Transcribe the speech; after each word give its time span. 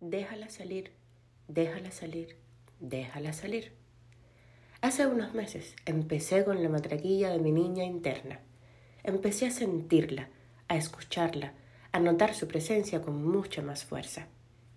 Déjala 0.00 0.48
salir, 0.48 0.92
déjala 1.48 1.90
salir, 1.90 2.36
déjala 2.78 3.32
salir. 3.32 3.72
Hace 4.80 5.08
unos 5.08 5.34
meses 5.34 5.74
empecé 5.86 6.44
con 6.44 6.62
la 6.62 6.68
matraquilla 6.68 7.30
de 7.30 7.40
mi 7.40 7.50
niña 7.50 7.82
interna. 7.82 8.38
Empecé 9.02 9.46
a 9.46 9.50
sentirla, 9.50 10.28
a 10.68 10.76
escucharla, 10.76 11.52
a 11.90 11.98
notar 11.98 12.34
su 12.34 12.46
presencia 12.46 13.02
con 13.02 13.26
mucha 13.26 13.60
más 13.60 13.84
fuerza. 13.84 14.28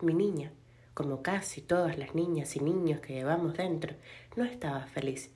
Mi 0.02 0.16
niña, 0.16 0.54
como 0.96 1.22
casi 1.22 1.62
todas 1.62 2.00
las 2.00 2.16
niñas 2.16 2.56
y 2.56 2.62
niños 2.62 3.00
que 3.00 3.14
llevamos 3.14 3.56
dentro, 3.56 3.94
no 4.36 4.44
estaba 4.44 4.88
feliz. 4.88 5.30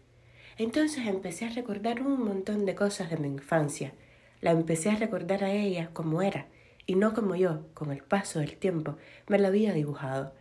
Entonces 0.58 1.06
empecé 1.06 1.46
a 1.46 1.50
recordar 1.50 2.02
un 2.02 2.24
montón 2.24 2.66
de 2.66 2.74
cosas 2.74 3.12
de 3.12 3.18
mi 3.18 3.28
infancia. 3.28 3.94
La 4.42 4.50
empecé 4.50 4.90
a 4.90 4.96
recordar 4.96 5.44
a 5.44 5.52
ella 5.52 5.92
como 5.94 6.24
era, 6.24 6.48
y 6.88 6.96
no 6.96 7.14
como 7.14 7.36
yo, 7.36 7.66
con 7.74 7.92
el 7.92 8.04
paso 8.04 8.40
del 8.40 8.58
tiempo, 8.58 8.98
me 9.28 9.40
la 9.40 9.48
había 9.48 9.74
dibujado. 9.74 10.34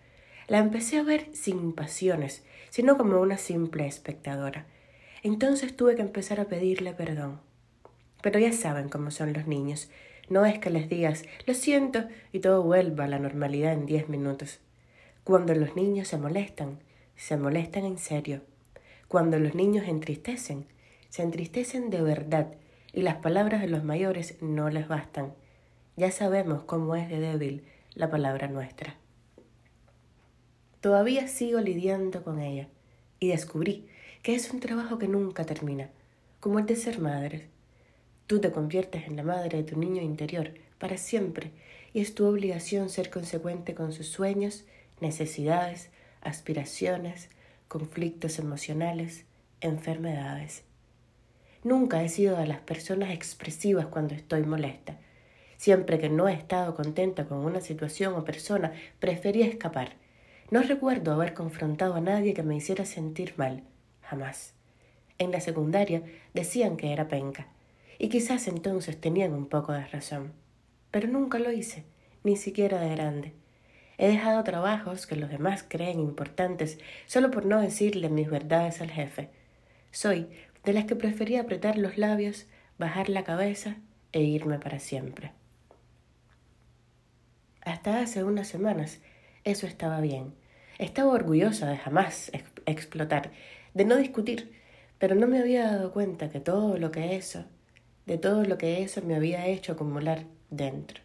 La 0.46 0.58
empecé 0.58 0.98
a 0.98 1.02
ver 1.02 1.28
sin 1.34 1.72
pasiones, 1.72 2.44
sino 2.70 2.98
como 2.98 3.20
una 3.20 3.38
simple 3.38 3.86
espectadora. 3.86 4.66
Entonces 5.22 5.74
tuve 5.74 5.96
que 5.96 6.02
empezar 6.02 6.40
a 6.40 6.44
pedirle 6.44 6.92
perdón. 6.92 7.40
Pero 8.22 8.38
ya 8.38 8.52
saben 8.52 8.90
cómo 8.90 9.10
son 9.10 9.32
los 9.32 9.46
niños. 9.46 9.90
No 10.28 10.44
es 10.44 10.58
que 10.58 10.70
les 10.70 10.88
digas, 10.88 11.24
lo 11.46 11.54
siento, 11.54 12.04
y 12.32 12.40
todo 12.40 12.62
vuelva 12.62 13.04
a 13.04 13.08
la 13.08 13.18
normalidad 13.18 13.72
en 13.72 13.86
diez 13.86 14.08
minutos. 14.08 14.60
Cuando 15.22 15.54
los 15.54 15.76
niños 15.76 16.08
se 16.08 16.18
molestan, 16.18 16.78
se 17.16 17.38
molestan 17.38 17.84
en 17.84 17.96
serio. 17.96 18.42
Cuando 19.08 19.38
los 19.38 19.54
niños 19.54 19.88
entristecen, 19.88 20.66
se 21.08 21.22
entristecen 21.22 21.88
de 21.88 22.02
verdad, 22.02 22.54
y 22.92 23.02
las 23.02 23.16
palabras 23.16 23.62
de 23.62 23.68
los 23.68 23.84
mayores 23.84 24.36
no 24.42 24.68
les 24.68 24.88
bastan 24.88 25.32
ya 25.96 26.10
sabemos 26.10 26.64
cómo 26.64 26.96
es 26.96 27.08
de 27.08 27.20
débil 27.20 27.64
la 27.94 28.10
palabra 28.10 28.48
nuestra. 28.48 28.96
Todavía 30.80 31.28
sigo 31.28 31.60
lidiando 31.60 32.24
con 32.24 32.40
ella 32.40 32.68
y 33.20 33.28
descubrí 33.28 33.86
que 34.22 34.34
es 34.34 34.50
un 34.50 34.60
trabajo 34.60 34.98
que 34.98 35.06
nunca 35.06 35.44
termina, 35.44 35.90
como 36.40 36.58
el 36.58 36.66
de 36.66 36.76
ser 36.76 37.00
madre. 37.00 37.48
Tú 38.26 38.40
te 38.40 38.50
conviertes 38.50 39.06
en 39.06 39.16
la 39.16 39.22
madre 39.22 39.58
de 39.58 39.64
tu 39.64 39.78
niño 39.78 40.02
interior 40.02 40.52
para 40.78 40.96
siempre 40.96 41.52
y 41.92 42.00
es 42.00 42.14
tu 42.14 42.26
obligación 42.26 42.90
ser 42.90 43.08
consecuente 43.08 43.74
con 43.74 43.92
sus 43.92 44.08
sueños, 44.08 44.64
necesidades, 45.00 45.90
aspiraciones, 46.22 47.28
conflictos 47.68 48.38
emocionales, 48.38 49.26
enfermedades. 49.60 50.64
Nunca 51.62 52.02
he 52.02 52.08
sido 52.08 52.36
de 52.36 52.46
las 52.46 52.60
personas 52.60 53.10
expresivas 53.10 53.86
cuando 53.86 54.14
estoy 54.14 54.42
molesta 54.42 54.98
Siempre 55.56 55.98
que 55.98 56.08
no 56.08 56.28
he 56.28 56.32
estado 56.32 56.74
contenta 56.74 57.26
con 57.26 57.38
una 57.38 57.60
situación 57.60 58.14
o 58.14 58.24
persona, 58.24 58.72
prefería 58.98 59.46
escapar. 59.46 59.92
No 60.50 60.62
recuerdo 60.62 61.12
haber 61.12 61.34
confrontado 61.34 61.94
a 61.94 62.00
nadie 62.00 62.34
que 62.34 62.42
me 62.42 62.56
hiciera 62.56 62.84
sentir 62.84 63.34
mal. 63.36 63.62
Jamás. 64.02 64.54
En 65.18 65.30
la 65.30 65.40
secundaria 65.40 66.02
decían 66.34 66.76
que 66.76 66.92
era 66.92 67.08
penca, 67.08 67.46
y 67.98 68.08
quizás 68.08 68.48
entonces 68.48 69.00
tenían 69.00 69.32
un 69.32 69.46
poco 69.46 69.72
de 69.72 69.86
razón. 69.86 70.32
Pero 70.90 71.08
nunca 71.08 71.38
lo 71.38 71.52
hice, 71.52 71.84
ni 72.24 72.36
siquiera 72.36 72.80
de 72.80 72.90
grande. 72.90 73.32
He 73.96 74.08
dejado 74.08 74.42
trabajos 74.42 75.06
que 75.06 75.16
los 75.16 75.30
demás 75.30 75.64
creen 75.66 76.00
importantes 76.00 76.78
solo 77.06 77.30
por 77.30 77.46
no 77.46 77.60
decirle 77.60 78.08
mis 78.08 78.28
verdades 78.28 78.80
al 78.80 78.90
jefe. 78.90 79.30
Soy 79.92 80.28
de 80.64 80.72
las 80.72 80.84
que 80.84 80.96
prefería 80.96 81.42
apretar 81.42 81.78
los 81.78 81.96
labios, 81.96 82.46
bajar 82.78 83.08
la 83.08 83.22
cabeza 83.22 83.76
e 84.12 84.22
irme 84.22 84.58
para 84.58 84.80
siempre. 84.80 85.32
Hasta 87.64 88.00
hace 88.00 88.24
unas 88.24 88.46
semanas 88.46 89.00
eso 89.44 89.66
estaba 89.66 90.00
bien. 90.00 90.34
Estaba 90.78 91.12
orgullosa 91.12 91.68
de 91.68 91.78
jamás 91.78 92.30
explotar, 92.66 93.30
de 93.72 93.84
no 93.84 93.96
discutir, 93.96 94.52
pero 94.98 95.14
no 95.14 95.26
me 95.26 95.38
había 95.38 95.70
dado 95.70 95.92
cuenta 95.92 96.30
que 96.30 96.40
todo 96.40 96.76
lo 96.78 96.90
que 96.90 97.16
eso, 97.16 97.44
de 98.06 98.18
todo 98.18 98.44
lo 98.44 98.58
que 98.58 98.82
eso 98.82 99.02
me 99.02 99.14
había 99.14 99.46
hecho 99.46 99.72
acumular 99.72 100.24
dentro. 100.50 101.02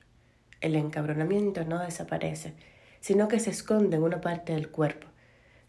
El 0.62 0.76
encabronamiento 0.76 1.64
no 1.64 1.80
desaparece, 1.80 2.54
sino 3.00 3.28
que 3.28 3.40
se 3.40 3.52
esconde 3.52 3.96
en 3.96 4.04
una 4.04 4.20
parte 4.20 4.54
del 4.54 4.70
cuerpo. 4.70 5.08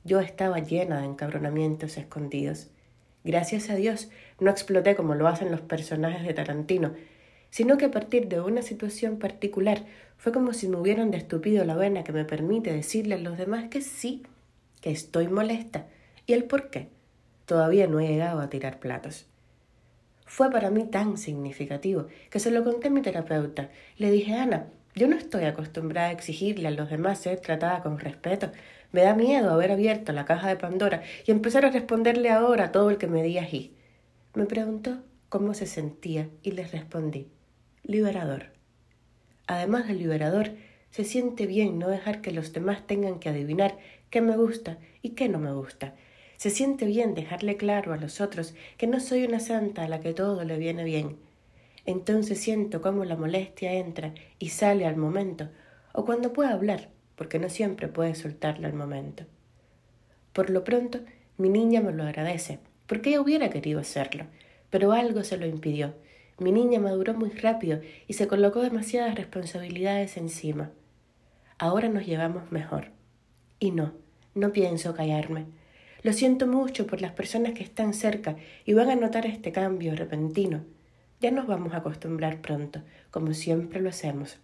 Yo 0.03 0.21
estaba 0.21 0.59
llena 0.59 1.01
de 1.01 1.07
encabronamientos 1.07 1.97
escondidos. 1.99 2.69
Gracias 3.23 3.71
a 3.71 3.77
Dios 3.77 4.11
no 4.41 4.51
exploté 4.51 4.97
como 4.97 5.15
lo 5.15 5.29
hacen 5.29 5.51
los 5.53 5.61
personajes 5.61 6.27
de 6.27 6.35
Tarantino, 6.35 6.95
sino 7.51 7.77
que 7.77 7.87
a 7.87 7.91
partir 7.91 8.29
de 8.29 8.41
una 8.41 8.63
situación 8.63 9.19
particular 9.19 9.85
fue 10.17 10.33
como 10.33 10.53
si 10.53 10.69
me 10.69 10.77
hubieran 10.77 11.11
destupido 11.11 11.65
la 11.65 11.75
vena 11.75 12.05
que 12.05 12.13
me 12.13 12.25
permite 12.25 12.73
decirle 12.73 13.17
a 13.17 13.19
los 13.19 13.37
demás 13.37 13.69
que 13.69 13.81
sí, 13.81 14.23
que 14.81 14.91
estoy 14.91 15.29
molesta 15.29 15.87
y 16.27 16.33
el 16.33 16.45
por 16.45 16.71
qué. 16.71 16.89
Todavía 17.47 17.87
no 17.89 17.99
he 17.99 18.07
llegado 18.07 18.41
a 18.41 18.49
tirar 18.49 18.79
platos. 18.79 19.27
Fue 20.25 20.51
para 20.51 20.71
mí 20.71 20.85
tan 20.85 21.19
significativo 21.19 22.07
que 22.31 22.39
se 22.39 22.53
lo 22.53 22.63
conté 22.63 22.87
a 22.87 22.91
mi 22.91 23.03
terapeuta. 23.03 23.71
Le 23.97 24.13
dije, 24.13 24.35
Ana, 24.35 24.67
yo 24.95 25.09
no 25.09 25.17
estoy 25.17 25.45
acostumbrada 25.45 26.09
a 26.09 26.13
exigirle 26.13 26.69
a 26.69 26.73
los 26.73 26.89
demás 26.89 27.19
ser 27.19 27.41
tratada 27.41 27.83
con 27.83 27.99
respeto. 27.99 28.53
Me 28.93 29.03
da 29.03 29.15
miedo 29.15 29.51
haber 29.51 29.73
abierto 29.73 30.13
la 30.13 30.25
caja 30.25 30.49
de 30.49 30.57
Pandora 30.57 31.03
y 31.27 31.33
empezar 31.33 31.65
a 31.65 31.71
responderle 31.71 32.31
ahora 32.31 32.67
a 32.67 32.73
todo 32.73 32.91
el 32.91 32.99
que 32.99 33.09
me 33.09 33.25
diga 33.25 33.43
y. 33.43 33.75
Me 34.35 34.47
preguntó 34.47 34.99
cómo 35.29 35.55
se 35.55 35.67
sentía 35.67 36.29
y 36.43 36.53
le 36.53 36.65
respondí 36.65 37.29
liberador. 37.83 38.47
Además 39.47 39.89
de 39.89 39.95
liberador, 39.95 40.53
se 40.91 41.05
siente 41.05 41.47
bien 41.47 41.79
no 41.79 41.89
dejar 41.89 42.21
que 42.21 42.33
los 42.33 42.53
demás 42.53 42.87
tengan 42.87 43.21
que 43.21 43.29
adivinar 43.29 43.79
qué 44.11 44.21
me 44.21 44.37
gusta 44.37 44.79
y 45.03 45.11
qué 45.11 45.29
no 45.29 45.39
me 45.39 45.53
gusta. 45.53 45.95
Se 46.37 46.51
siente 46.51 46.87
bien 46.87 47.15
dejarle 47.15 47.57
claro 47.57 47.93
a 47.93 47.97
los 47.97 48.21
otros 48.21 48.55
que 48.77 48.87
no 48.87 48.99
soy 49.01 49.25
una 49.25 49.41
santa 49.41 49.85
a 49.85 49.89
la 49.89 50.01
que 50.01 50.15
todo 50.15 50.45
le 50.45 50.57
viene 50.59 50.85
bien. 50.85 51.17
Entonces 51.87 52.41
siento 52.41 52.83
cómo 52.83 53.05
la 53.05 53.17
molestia 53.17 53.73
entra 53.73 54.15
y 54.39 54.49
sale 54.49 54.87
al 54.87 54.97
momento, 54.97 55.49
o 55.93 56.05
cuando 56.05 56.33
pueda 56.33 56.53
hablar, 56.53 56.91
porque 57.17 57.39
no 57.39 57.49
siempre 57.49 57.89
puede 57.89 58.15
soltarla 58.15 58.69
al 58.69 58.75
momento. 58.75 59.25
Por 60.33 60.51
lo 60.51 60.65
pronto, 60.65 61.01
mi 61.37 61.49
niña 61.49 61.81
me 61.81 61.93
lo 61.93 62.05
agradece, 62.05 62.59
porque 62.87 63.11
ella 63.11 63.21
hubiera 63.21 63.51
querido 63.51 63.81
hacerlo, 63.81 64.27
pero 64.71 64.93
algo 64.93 65.25
se 65.25 65.37
lo 65.37 65.47
impidió, 65.47 65.95
mi 66.41 66.53
niña 66.53 66.81
maduró 66.81 67.13
muy 67.13 67.29
rápido 67.29 67.81
y 68.09 68.15
se 68.15 68.27
colocó 68.27 68.63
demasiadas 68.63 69.15
responsabilidades 69.15 70.17
encima. 70.17 70.71
Ahora 71.59 71.91
nos 71.91 72.07
llevamos 72.07 72.51
mejor. 72.51 72.87
Y 73.59 73.73
no, 73.73 73.93
no 74.35 74.51
pienso 74.51 74.95
callarme. 74.95 75.45
Lo 76.03 76.15
siento 76.15 76.47
mucho 76.47 76.87
por 76.87 77.03
las 77.03 77.13
personas 77.13 77.53
que 77.53 77.63
están 77.63 77.93
cerca 77.93 78.37
y 78.65 78.73
van 78.73 78.89
a 78.89 78.97
notar 78.97 79.27
este 79.27 79.53
cambio 79.53 79.95
repentino. 79.95 80.65
Ya 81.21 81.31
nos 81.31 81.47
vamos 81.47 81.75
a 81.75 81.79
acostumbrar 81.79 82.41
pronto, 82.41 82.81
como 83.11 83.35
siempre 83.35 83.83
lo 83.83 83.91
hacemos. 83.91 84.39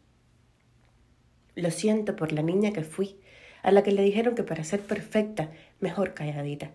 Lo 1.54 1.70
siento 1.70 2.14
por 2.14 2.32
la 2.32 2.42
niña 2.42 2.72
que 2.72 2.84
fui, 2.84 3.16
a 3.62 3.70
la 3.70 3.82
que 3.82 3.92
le 3.92 4.02
dijeron 4.02 4.34
que 4.34 4.42
para 4.42 4.64
ser 4.64 4.80
perfecta, 4.80 5.50
mejor 5.80 6.12
calladita. 6.12 6.72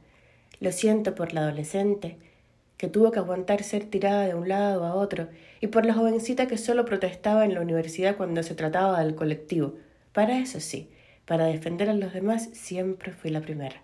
Lo 0.60 0.72
siento 0.72 1.14
por 1.14 1.34
la 1.34 1.42
adolescente 1.42 2.18
que 2.82 2.88
tuvo 2.88 3.12
que 3.12 3.20
aguantar 3.20 3.62
ser 3.62 3.86
tirada 3.86 4.26
de 4.26 4.34
un 4.34 4.50
lado 4.50 4.88
a 4.88 4.96
otro, 4.96 5.28
y 5.60 5.68
por 5.68 5.86
la 5.86 5.94
jovencita 5.94 6.48
que 6.48 6.58
solo 6.58 6.84
protestaba 6.84 7.46
en 7.46 7.54
la 7.54 7.62
universidad 7.62 8.18
cuando 8.18 8.42
se 8.42 8.56
trataba 8.56 9.04
del 9.04 9.14
colectivo. 9.14 9.76
Para 10.14 10.40
eso 10.40 10.60
sí, 10.60 10.90
para 11.28 11.46
defender 11.46 11.92
a 11.92 11.94
los 11.94 12.12
demás 12.12 12.50
siempre 12.54 13.12
fui 13.12 13.30
la 13.30 13.42
primera. 13.42 13.84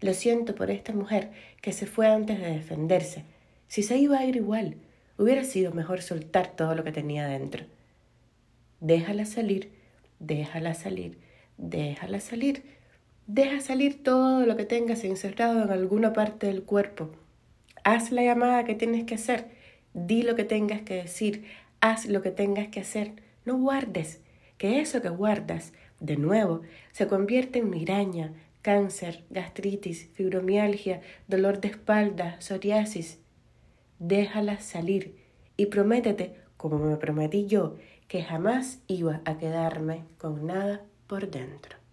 Lo 0.00 0.14
siento 0.14 0.54
por 0.54 0.70
esta 0.70 0.92
mujer 0.92 1.32
que 1.60 1.72
se 1.72 1.86
fue 1.86 2.06
antes 2.06 2.38
de 2.38 2.52
defenderse. 2.52 3.24
Si 3.66 3.82
se 3.82 3.98
iba 3.98 4.18
a 4.18 4.24
ir 4.24 4.36
igual, 4.36 4.76
hubiera 5.18 5.42
sido 5.42 5.72
mejor 5.72 6.00
soltar 6.00 6.54
todo 6.54 6.76
lo 6.76 6.84
que 6.84 6.92
tenía 6.92 7.26
dentro. 7.26 7.64
Déjala 8.78 9.24
salir, 9.24 9.72
déjala 10.20 10.74
salir, 10.74 11.18
déjala 11.58 12.20
salir. 12.20 12.62
Deja 13.26 13.60
salir 13.60 14.04
todo 14.04 14.46
lo 14.46 14.56
que 14.56 14.66
tengas 14.66 15.02
encerrado 15.02 15.64
en 15.64 15.70
alguna 15.70 16.12
parte 16.12 16.46
del 16.46 16.62
cuerpo 16.62 17.10
haz 17.84 18.10
la 18.10 18.22
llamada 18.22 18.64
que 18.64 18.74
tienes 18.74 19.04
que 19.04 19.14
hacer, 19.14 19.48
di 19.92 20.22
lo 20.22 20.34
que 20.34 20.44
tengas 20.44 20.82
que 20.82 20.94
decir, 20.94 21.44
haz 21.80 22.06
lo 22.06 22.22
que 22.22 22.30
tengas 22.30 22.68
que 22.68 22.80
hacer, 22.80 23.12
no 23.44 23.56
guardes, 23.58 24.20
que 24.58 24.80
eso 24.80 25.02
que 25.02 25.10
guardas, 25.10 25.72
de 26.00 26.16
nuevo, 26.16 26.62
se 26.92 27.06
convierte 27.06 27.60
en 27.60 27.70
migraña, 27.70 28.32
cáncer, 28.62 29.24
gastritis, 29.30 30.08
fibromialgia, 30.14 31.02
dolor 31.28 31.60
de 31.60 31.68
espalda, 31.68 32.40
psoriasis. 32.40 33.18
Déjala 33.98 34.60
salir 34.60 35.16
y 35.56 35.66
prométete, 35.66 36.34
como 36.56 36.78
me 36.78 36.96
prometí 36.96 37.46
yo, 37.46 37.76
que 38.08 38.22
jamás 38.22 38.80
iba 38.86 39.20
a 39.24 39.38
quedarme 39.38 40.04
con 40.18 40.46
nada 40.46 40.82
por 41.06 41.30
dentro. 41.30 41.83